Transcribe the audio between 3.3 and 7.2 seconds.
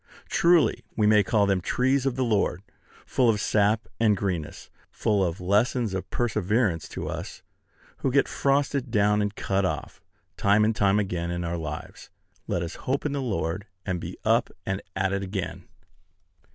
sap and greenness; full of lessons of perseverance to